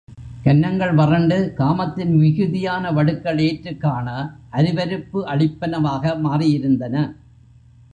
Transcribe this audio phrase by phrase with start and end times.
[0.45, 4.07] கன்னங்கள் வறண்டு, காமத்தின் மிகுதியான வடுக்கள் ஏற்று காண
[4.53, 6.95] அருவருப்பு அளிப்பனவாக மாறியிருந்தன.